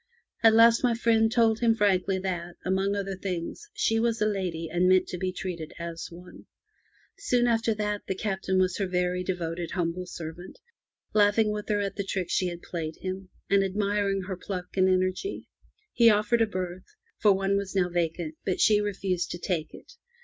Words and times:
At 0.41 0.55
last 0.55 0.81
my 0.83 0.95
friend 0.95 1.31
told 1.31 1.59
him 1.59 1.75
frankly 1.75 2.17
that, 2.17 2.55
among 2.65 2.95
other 2.95 3.15
things, 3.15 3.67
she 3.75 3.99
was 3.99 4.19
a 4.19 4.25
lady, 4.25 4.67
and 4.67 4.89
meant 4.89 5.05
to 5.09 5.17
be 5.19 5.31
treated 5.31 5.73
as 5.77 6.07
one. 6.11 6.47
Soon 7.19 7.45
after 7.45 7.75
that 7.75 8.01
the 8.07 8.15
Captain 8.15 8.57
was 8.57 8.77
her 8.79 8.87
very 8.87 9.23
devoted 9.23 9.69
humble 9.73 10.07
servant, 10.07 10.57
laughing 11.13 11.51
with 11.51 11.69
her 11.69 11.81
at 11.81 11.97
the 11.97 12.03
trick 12.03 12.31
she 12.31 12.47
had 12.47 12.63
played 12.63 12.95
him, 13.01 13.29
and 13.47 13.63
admiring 13.63 14.23
her 14.23 14.35
pluck 14.35 14.75
and 14.75 14.89
energy. 14.89 15.45
He 15.93 16.09
offered 16.09 16.39
her 16.39 16.47
a 16.47 16.49
berth, 16.49 16.95
for 17.19 17.33
one 17.33 17.55
was 17.55 17.75
now 17.75 17.87
vacant, 17.89 18.33
but 18.43 18.59
she 18.59 18.81
refused 18.81 19.29
to 19.29 19.37
take 19.37 19.71
it. 19.71 19.93